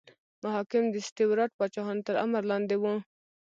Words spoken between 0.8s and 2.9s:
د سټیورات پاچاهانو تر امر لاندې